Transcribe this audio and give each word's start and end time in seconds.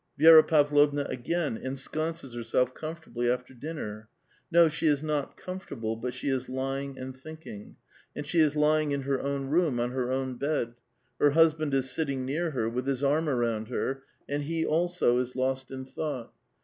Vi^ra 0.19 0.47
Pavlovna 0.47 1.03
again 1.09 1.57
ensconces 1.63 2.33
herself 2.33 2.73
comfortably 2.73 3.29
after 3.29 3.53
dinner; 3.53 4.09
no, 4.51 4.67
she 4.67 4.87
is 4.87 5.03
not 5.03 5.37
comfortable, 5.37 5.95
but 5.95 6.13
8he 6.13 6.33
is 6.33 6.49
lying 6.49 6.97
and 6.97 7.15
thinking; 7.15 7.75
and 8.15 8.25
she 8.25 8.39
is 8.39 8.55
lying 8.55 8.93
in 8.93 9.03
hor 9.03 9.21
own 9.21 9.45
room, 9.49 9.79
on 9.79 9.91
her 9.91 10.11
own 10.11 10.37
bed. 10.37 10.73
Her 11.19 11.29
husband 11.29 11.75
is 11.75 11.91
sitting 11.91 12.25
near 12.25 12.49
her 12.49 12.67
with 12.67 12.87
his 12.87 13.03
arm 13.03 13.29
around 13.29 13.67
her; 13.67 14.01
and 14.27 14.41
he 14.41 14.65
also 14.65 15.19
is 15.19 15.35
lost 15.35 15.69
in 15.69 15.85
thought. 15.85 16.33